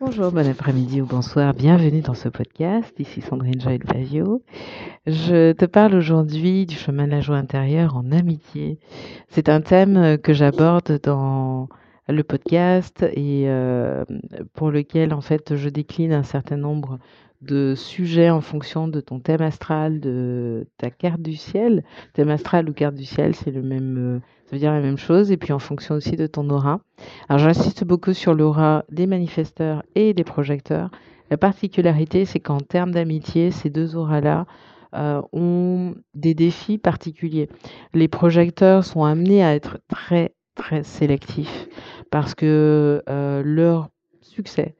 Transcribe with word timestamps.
Bonjour, 0.00 0.32
bon 0.32 0.44
après-midi 0.50 1.00
ou 1.00 1.06
bonsoir, 1.06 1.54
bienvenue 1.54 2.00
dans 2.00 2.14
ce 2.14 2.28
podcast. 2.28 2.92
Ici 2.98 3.20
Sandrine 3.20 3.60
Joël 3.60 3.78
Pavio. 3.78 4.42
Je 5.06 5.52
te 5.52 5.66
parle 5.66 5.94
aujourd'hui 5.94 6.66
du 6.66 6.74
chemin 6.74 7.06
de 7.06 7.12
la 7.12 7.20
joie 7.20 7.36
intérieure 7.36 7.96
en 7.96 8.10
amitié. 8.10 8.80
C'est 9.28 9.48
un 9.48 9.60
thème 9.60 10.18
que 10.18 10.32
j'aborde 10.32 10.98
dans 11.04 11.68
le 12.08 12.24
podcast 12.24 13.04
et 13.14 13.44
euh, 13.46 14.04
pour 14.54 14.72
lequel 14.72 15.14
en 15.14 15.20
fait 15.20 15.54
je 15.54 15.68
décline 15.68 16.12
un 16.12 16.24
certain 16.24 16.56
nombre 16.56 16.98
de 17.42 17.74
sujets 17.76 18.30
en 18.30 18.40
fonction 18.40 18.88
de 18.88 19.00
ton 19.00 19.20
thème 19.20 19.42
astral, 19.42 20.00
de 20.00 20.66
ta 20.78 20.90
carte 20.90 21.20
du 21.20 21.36
ciel. 21.36 21.84
Thème 22.14 22.30
astral 22.30 22.68
ou 22.68 22.72
carte 22.72 22.94
du 22.94 23.04
ciel, 23.04 23.34
c'est 23.34 23.50
le 23.50 23.62
même, 23.62 23.96
euh, 23.98 24.18
ça 24.46 24.56
veut 24.56 24.58
dire 24.58 24.72
la 24.72 24.80
même 24.80 24.98
chose. 24.98 25.30
Et 25.30 25.36
puis 25.36 25.52
en 25.52 25.58
fonction 25.58 25.94
aussi 25.94 26.16
de 26.16 26.26
ton 26.26 26.48
aura. 26.50 26.80
Alors 27.28 27.40
j'insiste 27.40 27.84
beaucoup 27.84 28.12
sur 28.12 28.34
l'aura 28.34 28.84
des 28.90 29.06
manifesteurs 29.06 29.82
et 29.94 30.14
des 30.14 30.24
projecteurs. 30.24 30.90
La 31.30 31.36
particularité, 31.36 32.24
c'est 32.24 32.40
qu'en 32.40 32.60
termes 32.60 32.92
d'amitié, 32.92 33.50
ces 33.50 33.70
deux 33.70 33.96
auras-là 33.96 34.46
euh, 34.94 35.20
ont 35.32 35.94
des 36.14 36.34
défis 36.34 36.78
particuliers. 36.78 37.48
Les 37.94 38.08
projecteurs 38.08 38.84
sont 38.84 39.04
amenés 39.04 39.42
à 39.44 39.54
être 39.54 39.78
très 39.88 40.34
très 40.54 40.84
sélectifs 40.84 41.68
parce 42.10 42.34
que 42.34 43.02
euh, 43.08 43.42
leur 43.44 43.88
succès 44.20 44.76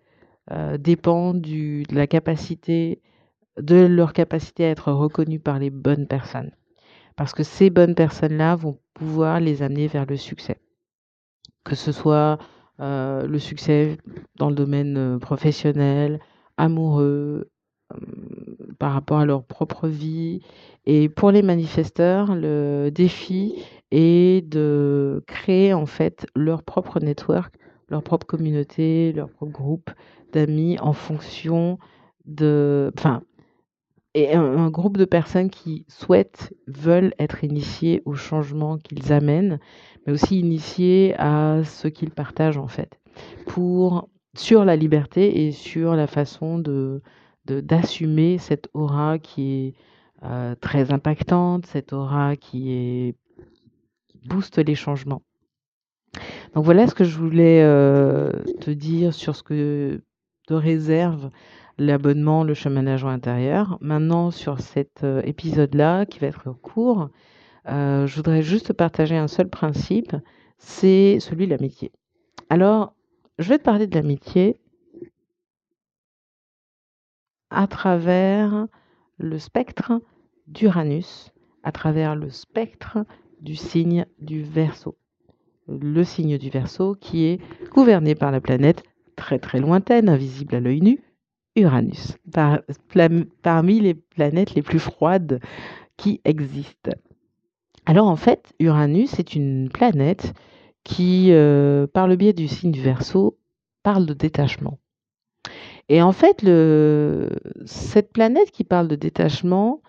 euh, 0.51 0.77
dépend 0.79 1.35
de 1.35 1.83
la 1.95 2.07
capacité, 2.07 3.01
de 3.61 3.87
leur 3.87 4.13
capacité 4.13 4.65
à 4.65 4.71
être 4.71 4.93
reconnus 4.93 5.41
par 5.43 5.59
les 5.59 5.71
bonnes 5.71 6.07
personnes. 6.07 6.53
Parce 7.17 7.33
que 7.33 7.43
ces 7.43 7.71
bonnes 7.71 7.95
personnes-là 7.95 8.57
vont 8.57 8.79
pouvoir 8.95 9.41
les 9.41 9.63
amener 9.63 9.87
vers 9.87 10.07
le 10.07 10.17
succès. 10.17 10.59
Que 11.65 11.75
ce 11.75 11.93
soit 11.93 12.39
euh, 12.81 13.27
le 13.27 13.39
succès 13.39 13.99
dans 14.37 14.49
le 14.49 14.55
domaine 14.55 14.97
euh, 14.97 15.19
professionnel, 15.19 16.21
amoureux, 16.57 17.49
par 18.79 18.93
rapport 18.93 19.19
à 19.19 19.27
leur 19.27 19.45
propre 19.45 19.89
vie. 19.89 20.41
Et 20.87 21.09
pour 21.09 21.31
les 21.31 21.43
manifesteurs, 21.43 22.35
le 22.35 22.91
défi 22.91 23.55
est 23.91 24.47
de 24.47 25.23
créer 25.27 25.73
en 25.73 25.87
fait 25.87 26.27
leur 26.35 26.63
propre 26.63 27.01
network, 27.01 27.55
leur 27.89 28.03
propre 28.03 28.27
communauté, 28.27 29.13
leur 29.13 29.31
propre 29.31 29.53
groupe 29.53 29.91
d'amis 30.33 30.79
en 30.81 30.93
fonction 30.93 31.79
de, 32.25 32.91
enfin, 32.97 33.23
et 34.15 34.33
un, 34.33 34.71
groupe 34.71 34.97
de 34.97 35.05
personnes 35.05 35.51
qui 35.51 35.85
souhaitent, 35.89 36.55
veulent 36.69 37.15
être 37.19 37.43
initiées 37.43 38.01
au 38.05 38.15
changement 38.15 38.79
qu'ils 38.79 39.13
amènent, 39.13 39.59
mais 40.07 40.13
aussi 40.13 40.39
initiées 40.39 41.15
à 41.19 41.63
ce 41.65 41.89
qu'ils 41.89 42.13
partagent 42.13 42.59
en 42.59 42.69
fait, 42.69 43.01
pour 43.47 44.09
sur 44.37 44.65
la 44.65 44.77
liberté 44.77 45.47
et 45.47 45.53
sur 45.53 45.95
la 45.95 46.07
façon 46.07 46.59
de 46.59 47.03
d'assumer 47.47 48.39
cette 48.39 48.69
aura 48.73 49.19
qui 49.19 49.53
est 49.53 49.75
euh, 50.25 50.55
très 50.55 50.93
impactante, 50.93 51.67
cette 51.67 51.93
aura 51.93 52.37
qui 52.37 53.15
booste 54.25 54.59
les 54.59 54.75
changements. 54.75 55.23
Donc 56.55 56.65
voilà 56.65 56.87
ce 56.87 56.95
que 56.95 57.03
je 57.03 57.19
voulais 57.19 57.63
euh, 57.63 58.31
te 58.61 58.71
dire 58.71 59.13
sur 59.13 59.35
ce 59.35 59.43
que 59.43 60.01
te 60.47 60.55
réserve 60.55 61.31
l'abonnement 61.79 62.45
Le 62.45 62.55
Chemin 62.55 62.85
d'Agent 62.85 63.09
intérieur. 63.09 63.77
Maintenant, 63.81 64.31
sur 64.31 64.61
cet 64.61 65.03
euh, 65.03 65.21
épisode-là, 65.25 66.07
qui 66.07 66.21
va 66.21 66.29
être 66.29 66.53
court, 66.53 67.11
euh, 67.67 68.07
je 68.07 68.15
voudrais 68.15 68.43
juste 68.43 68.73
partager 68.73 69.17
un 69.17 69.27
seul 69.27 69.49
principe, 69.49 70.15
c'est 70.59 71.19
celui 71.19 71.47
de 71.47 71.51
l'amitié. 71.51 71.91
Alors, 72.51 72.95
je 73.41 73.49
vais 73.49 73.59
te 73.59 73.65
parler 73.65 73.89
de 73.89 73.95
l'amitié 73.97 74.61
à 77.51 77.67
travers 77.67 78.69
le 79.19 79.41
spectre 79.41 80.01
d'Uranus, 80.47 81.33
à 81.65 81.73
travers 81.73 82.15
le 82.15 82.31
spectre 82.31 82.99
du 83.41 83.57
signe 83.57 84.07
du 84.21 84.45
Verseau. 84.45 84.97
Le 85.69 86.05
signe 86.05 86.39
du 86.39 86.51
Verseau 86.51 86.95
qui 86.95 87.25
est 87.25 87.41
gouverné 87.73 88.15
par 88.15 88.31
la 88.31 88.41
planète 88.41 88.83
très 89.17 89.39
très 89.39 89.61
lointaine, 89.61 90.09
invisible 90.09 90.57
à 90.57 90.61
l'œil 90.61 90.81
nu, 90.81 91.01
Uranus, 91.57 92.17
parmi 93.43 93.81
les 93.81 93.95
planètes 93.95 94.55
les 94.55 94.63
plus 94.63 94.81
froides 94.81 95.41
qui 95.97 96.21
existent. 96.25 96.91
Alors 97.87 98.09
en 98.09 98.17
fait, 98.17 98.53
Uranus 98.59 99.19
est 99.19 99.35
une 99.35 99.69
planète 99.69 100.35
qui, 100.83 101.29
euh, 101.31 101.87
par 101.87 102.09
le 102.09 102.17
biais 102.17 102.33
du 102.33 102.49
signe 102.49 102.73
du 102.73 102.83
Verseau, 102.83 103.39
parle 103.83 104.07
de 104.07 104.15
détachement. 104.15 104.79
Et 105.89 106.03
en 106.03 106.13
fait, 106.13 106.41
cette 107.67 108.13
planète 108.13 108.51
qui 108.51 108.65
parle 108.65 108.89
de 108.89 108.97
détachement 108.97 109.83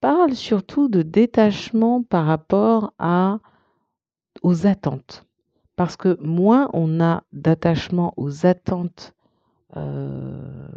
parle 0.00 0.34
surtout 0.34 0.88
de 0.88 1.02
détachement 1.02 2.02
par 2.02 2.26
rapport 2.26 2.92
à, 2.98 3.40
aux 4.42 4.66
attentes. 4.66 5.26
Parce 5.76 5.96
que 5.96 6.18
moins 6.20 6.68
on 6.72 7.00
a 7.00 7.22
d'attachement 7.32 8.12
aux 8.16 8.46
attentes 8.46 9.14
euh, 9.76 10.68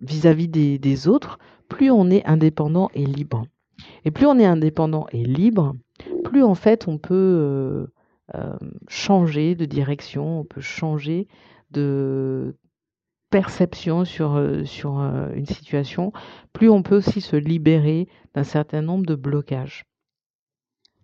vis-à-vis 0.00 0.48
des, 0.48 1.08
autres, 1.08 1.38
plus 1.68 1.90
on 1.90 2.08
est 2.08 2.24
indépendant 2.24 2.88
et 2.94 3.04
libre. 3.04 3.46
Et 4.04 4.10
plus 4.10 4.26
on 4.26 4.38
est 4.38 4.46
indépendant 4.46 5.06
et 5.12 5.24
libre, 5.24 5.74
plus 6.24 6.42
en 6.42 6.54
fait 6.54 6.86
on 6.86 6.98
peut 6.98 7.14
euh, 7.14 7.86
euh, 8.34 8.56
changer 8.88 9.54
de 9.54 9.64
direction, 9.64 10.40
on 10.40 10.44
peut 10.44 10.60
changer 10.60 11.26
de 11.70 12.56
perception 13.30 14.04
sur, 14.04 14.42
sur 14.64 14.98
une 14.98 15.46
situation, 15.46 16.12
plus 16.52 16.68
on 16.68 16.82
peut 16.82 16.96
aussi 16.96 17.20
se 17.20 17.36
libérer 17.36 18.08
d'un 18.34 18.44
certain 18.44 18.82
nombre 18.82 19.06
de 19.06 19.14
blocages 19.14 19.84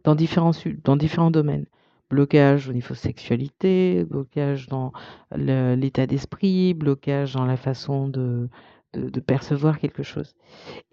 dans 0.06 0.14
différents, 0.14 0.52
dans 0.84 0.96
différents 0.96 1.30
domaines 1.30 1.66
blocage 2.10 2.68
au 2.68 2.72
niveau 2.72 2.94
sexualité, 2.94 4.04
blocage 4.04 4.68
dans 4.68 4.92
l'état 5.34 6.06
d'esprit, 6.06 6.72
blocage 6.72 7.34
dans 7.34 7.44
la 7.44 7.56
façon 7.56 8.08
de, 8.08 8.48
percevoir 9.26 9.78
quelque 9.78 10.02
chose. 10.02 10.34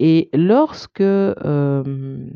Et 0.00 0.28
lorsque 0.34 1.00
euh, 1.00 2.26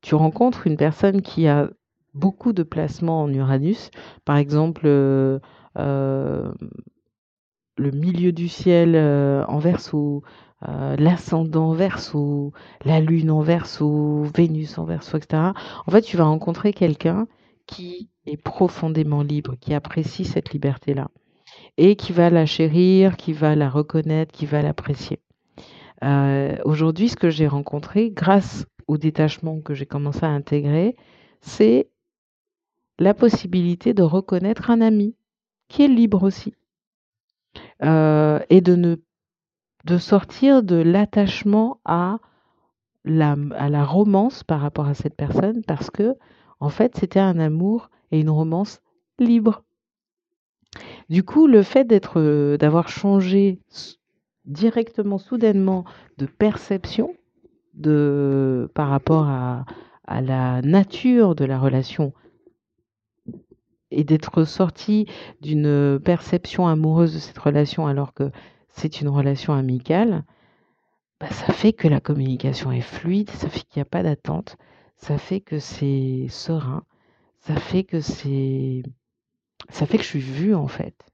tu 0.00 0.14
rencontres 0.14 0.66
une 0.66 0.76
personne 0.76 1.22
qui 1.22 1.46
a 1.46 1.70
beaucoup 2.14 2.52
de 2.52 2.62
placements 2.62 3.22
en 3.22 3.32
Uranus, 3.32 3.90
par 4.24 4.38
exemple 4.38 4.82
euh, 4.86 5.38
euh, 5.78 6.50
le 7.76 7.90
milieu 7.90 8.32
du 8.32 8.48
ciel 8.48 8.96
en 8.96 9.58
verso, 9.58 10.22
l'ascendant 10.62 11.70
en 11.70 11.72
verso, 11.74 12.52
la 12.84 13.00
lune 13.00 13.30
en 13.30 13.42
verso, 13.42 14.24
Vénus 14.34 14.78
en 14.78 14.84
verso, 14.84 15.16
etc. 15.18 15.52
En 15.86 15.90
fait, 15.90 16.02
tu 16.02 16.16
vas 16.16 16.24
rencontrer 16.24 16.72
quelqu'un 16.72 17.26
qui 17.66 18.08
est 18.26 18.36
profondément 18.36 19.22
libre, 19.22 19.56
qui 19.60 19.74
apprécie 19.74 20.24
cette 20.24 20.52
liberté-là 20.52 21.08
et 21.76 21.96
qui 21.96 22.12
va 22.12 22.30
la 22.30 22.46
chérir, 22.46 23.16
qui 23.16 23.32
va 23.32 23.54
la 23.54 23.68
reconnaître, 23.68 24.32
qui 24.32 24.46
va 24.46 24.62
l'apprécier. 24.62 25.20
Euh, 26.04 26.56
aujourd'hui, 26.64 27.08
ce 27.08 27.16
que 27.16 27.30
j'ai 27.30 27.46
rencontré, 27.46 28.10
grâce 28.10 28.66
au 28.86 28.96
détachement 28.98 29.60
que 29.60 29.74
j'ai 29.74 29.86
commencé 29.86 30.24
à 30.24 30.28
intégrer, 30.28 30.96
c'est 31.40 31.88
la 32.98 33.14
possibilité 33.14 33.94
de 33.94 34.02
reconnaître 34.02 34.70
un 34.70 34.80
ami 34.80 35.14
qui 35.68 35.82
est 35.82 35.88
libre 35.88 36.22
aussi 36.22 36.54
euh, 37.82 38.40
et 38.50 38.60
de 38.60 38.74
ne 38.74 38.96
de 39.84 39.98
sortir 39.98 40.64
de 40.64 40.76
l'attachement 40.76 41.80
à 41.84 42.18
la, 43.04 43.36
à 43.54 43.68
la 43.68 43.84
romance 43.84 44.42
par 44.42 44.60
rapport 44.60 44.86
à 44.86 44.94
cette 44.94 45.14
personne 45.14 45.62
parce 45.64 45.90
que 45.90 46.16
en 46.60 46.68
fait, 46.68 46.96
c'était 46.96 47.20
un 47.20 47.38
amour 47.38 47.90
et 48.10 48.20
une 48.20 48.30
romance 48.30 48.80
libre. 49.18 49.62
Du 51.08 51.22
coup, 51.22 51.46
le 51.46 51.62
fait 51.62 51.84
d'être, 51.84 52.20
euh, 52.20 52.56
d'avoir 52.56 52.88
changé 52.88 53.60
directement, 54.44 55.18
soudainement 55.18 55.84
de 56.18 56.26
perception 56.26 57.14
de, 57.74 58.70
par 58.74 58.88
rapport 58.88 59.28
à, 59.28 59.64
à 60.06 60.20
la 60.20 60.62
nature 60.62 61.34
de 61.34 61.44
la 61.44 61.58
relation 61.58 62.12
et 63.90 64.04
d'être 64.04 64.44
sorti 64.44 65.06
d'une 65.40 66.00
perception 66.02 66.66
amoureuse 66.66 67.14
de 67.14 67.18
cette 67.18 67.38
relation 67.38 67.86
alors 67.86 68.14
que 68.14 68.30
c'est 68.68 69.00
une 69.00 69.08
relation 69.08 69.52
amicale, 69.52 70.24
bah, 71.18 71.30
ça 71.30 71.52
fait 71.52 71.72
que 71.72 71.88
la 71.88 72.00
communication 72.00 72.72
est 72.72 72.82
fluide, 72.82 73.30
ça 73.30 73.48
fait 73.48 73.60
qu'il 73.60 73.78
n'y 73.80 73.82
a 73.82 73.86
pas 73.86 74.02
d'attente, 74.02 74.56
ça 74.96 75.18
fait 75.18 75.40
que 75.40 75.58
c'est 75.58 76.26
serein, 76.28 76.84
ça 77.40 77.56
fait 77.56 77.84
que 77.84 78.00
c'est 78.00 78.82
ça 79.70 79.86
fait 79.86 79.98
que 79.98 80.04
je 80.04 80.08
suis 80.08 80.20
vue 80.20 80.54
en 80.54 80.68
fait. 80.68 81.06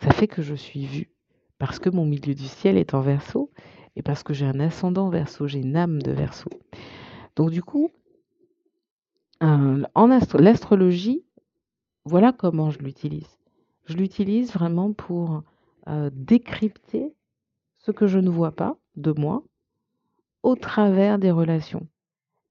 Ça 0.00 0.12
fait 0.12 0.28
que 0.28 0.42
je 0.42 0.54
suis 0.54 0.86
vue 0.86 1.10
parce 1.58 1.78
que 1.78 1.90
mon 1.90 2.04
milieu 2.04 2.34
du 2.34 2.46
ciel 2.46 2.76
est 2.76 2.94
en 2.94 3.00
verso 3.00 3.50
et 3.96 4.02
parce 4.02 4.22
que 4.22 4.34
j'ai 4.34 4.46
un 4.46 4.60
ascendant 4.60 5.08
verso, 5.08 5.46
j'ai 5.46 5.60
une 5.60 5.76
âme 5.76 6.02
de 6.02 6.12
verso. 6.12 6.50
Donc 7.34 7.50
du 7.50 7.62
coup, 7.62 7.90
en 9.40 10.06
l'astrologie, 10.38 11.25
voilà 12.06 12.32
comment 12.32 12.70
je 12.70 12.78
l'utilise. 12.78 13.36
Je 13.84 13.96
l'utilise 13.96 14.52
vraiment 14.52 14.92
pour 14.92 15.42
euh, 15.88 16.08
décrypter 16.12 17.12
ce 17.78 17.90
que 17.90 18.06
je 18.06 18.20
ne 18.20 18.30
vois 18.30 18.52
pas 18.52 18.76
de 18.94 19.12
moi 19.12 19.42
au 20.44 20.54
travers 20.54 21.18
des 21.18 21.32
relations. 21.32 21.88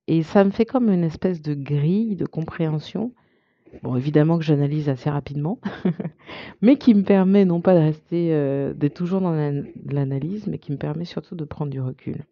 Et 0.07 0.24
ça 0.24 0.44
me 0.44 0.52
fait 0.52 0.66
comme 0.66 0.90
une 0.90 1.06
espèce 1.06 1.42
de 1.42 1.54
grille 1.54 2.18
de 2.18 2.25
compréhension. 2.25 3.13
Bon, 3.81 3.96
évidemment 3.96 4.38
que 4.38 4.44
j'analyse 4.44 4.90
assez 4.90 5.10
rapidement, 5.10 5.60
mais 6.62 6.78
qui 6.78 6.94
me 6.94 7.04
permet 7.04 7.46
non 7.46 7.62
pas 7.62 7.75
de 7.75 7.80
rester, 7.80 8.34
euh, 8.34 8.74
d'être 8.74 8.94
toujours 8.94 9.22
dans 9.22 9.34
l'analyse, 9.86 10.48
mais 10.48 10.60
qui 10.60 10.74
me 10.74 10.78
permet 10.78 11.06
surtout 11.06 11.36
de 11.36 11.46
prendre 11.46 11.72
du 11.72 11.80
recul. 11.80 12.25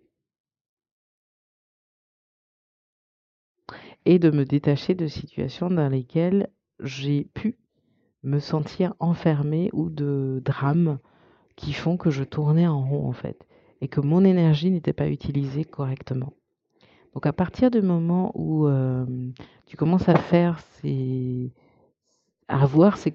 Et 4.05 4.19
de 4.19 4.29
me 4.29 4.43
détacher 4.43 4.93
de 4.93 5.07
situations 5.07 5.69
dans 5.69 5.87
lesquelles 5.87 6.49
j'ai 6.79 7.25
pu 7.33 7.57
me 8.23 8.39
sentir 8.39 8.93
enfermée 8.99 9.69
ou 9.73 9.89
de 9.89 10.41
drames 10.43 10.99
qui 11.55 11.73
font 11.73 11.97
que 11.97 12.09
je 12.09 12.23
tournais 12.23 12.67
en 12.67 12.81
rond 12.81 13.07
en 13.07 13.11
fait 13.11 13.45
et 13.81 13.87
que 13.87 14.01
mon 14.01 14.23
énergie 14.23 14.71
n'était 14.71 14.93
pas 14.93 15.09
utilisée 15.09 15.65
correctement. 15.65 16.33
Donc 17.13 17.25
à 17.25 17.33
partir 17.33 17.69
du 17.69 17.81
moment 17.81 18.31
où 18.33 18.67
euh, 18.67 19.05
tu 19.65 19.77
commences 19.77 20.09
à 20.09 20.15
faire 20.15 20.59
ces 20.59 21.51
à 22.47 22.63
avoir 22.63 22.97
ces, 22.97 23.13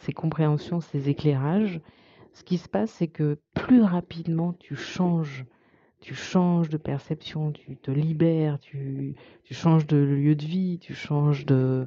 ces 0.00 0.12
compréhensions, 0.12 0.80
ces 0.80 1.08
éclairages, 1.08 1.80
ce 2.32 2.44
qui 2.44 2.58
se 2.58 2.68
passe 2.68 2.90
c'est 2.90 3.08
que 3.08 3.38
plus 3.54 3.82
rapidement 3.82 4.54
tu 4.54 4.74
changes 4.74 5.44
tu 6.00 6.14
changes 6.14 6.70
de 6.70 6.78
perception, 6.78 7.52
tu 7.52 7.76
te 7.76 7.90
libères, 7.90 8.58
tu, 8.58 9.14
tu 9.44 9.52
changes 9.52 9.86
de 9.86 9.98
lieu 9.98 10.34
de 10.34 10.44
vie, 10.44 10.78
tu 10.78 10.94
changes 10.94 11.44
de, 11.44 11.86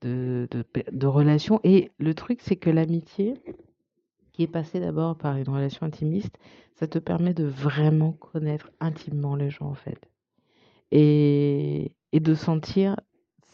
de, 0.00 0.48
de, 0.92 1.06
relation. 1.06 1.60
Et 1.64 1.90
le 1.98 2.14
truc, 2.14 2.40
c'est 2.42 2.56
que 2.56 2.70
l'amitié, 2.70 3.34
qui 4.32 4.42
est 4.42 4.48
passée 4.48 4.80
d'abord 4.80 5.16
par 5.16 5.36
une 5.36 5.48
relation 5.48 5.86
intimiste, 5.86 6.38
ça 6.74 6.86
te 6.86 6.98
permet 6.98 7.34
de 7.34 7.44
vraiment 7.44 8.12
connaître 8.12 8.70
intimement 8.80 9.36
les 9.36 9.50
gens, 9.50 9.66
en 9.66 9.74
fait. 9.74 10.08
Et, 10.90 11.92
et 12.12 12.20
de 12.20 12.34
sentir 12.34 12.96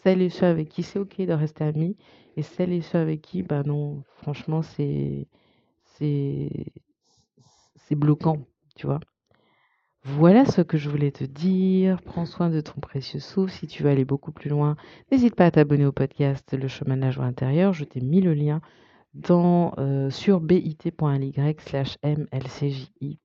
celles 0.02 0.22
et 0.22 0.30
ceux 0.30 0.46
avec 0.46 0.68
qui 0.68 0.82
c'est 0.82 0.98
OK 0.98 1.16
de 1.20 1.32
rester 1.32 1.64
amis, 1.64 1.96
et 2.36 2.42
celles 2.42 2.72
et 2.72 2.82
ceux 2.82 2.98
avec 2.98 3.22
qui, 3.22 3.42
bah 3.42 3.62
non, 3.64 4.02
franchement, 4.18 4.62
c'est, 4.62 5.26
c'est 5.96 6.50
bloquant, 7.94 8.38
tu 8.76 8.86
vois. 8.86 9.00
Voilà 10.06 10.44
ce 10.44 10.60
que 10.60 10.76
je 10.76 10.90
voulais 10.90 11.12
te 11.12 11.24
dire. 11.24 12.02
Prends 12.02 12.26
soin 12.26 12.50
de 12.50 12.60
ton 12.60 12.78
précieux 12.78 13.20
souffle. 13.20 13.50
Si 13.50 13.66
tu 13.66 13.82
veux 13.82 13.88
aller 13.88 14.04
beaucoup 14.04 14.32
plus 14.32 14.50
loin, 14.50 14.76
n'hésite 15.10 15.34
pas 15.34 15.46
à 15.46 15.50
t'abonner 15.50 15.86
au 15.86 15.92
podcast 15.92 16.52
Le 16.52 16.68
chemin 16.68 16.96
de 16.96 17.00
la 17.00 17.10
joie 17.10 17.24
intérieure. 17.24 17.72
Je 17.72 17.84
t'ai 17.84 18.00
mis 18.00 18.20
le 18.20 18.34
lien 18.34 18.60
dans, 19.14 19.72
euh, 19.78 20.10
sur 20.10 20.40
bit.ly 20.40 21.56
slash 21.58 21.96
mlcji. 22.04 23.18